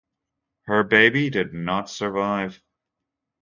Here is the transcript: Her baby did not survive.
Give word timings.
Her 0.63 0.83
baby 0.83 1.29
did 1.29 1.53
not 1.53 1.87
survive. 1.87 2.59